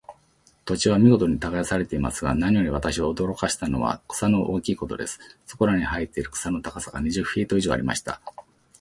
[0.65, 5.19] 土地は見事に耕されていますが、何より私を驚かしたのは、草の大きいことです。
[5.45, 8.19] そこらに生えている草の高さが、二十フィート以上ありました。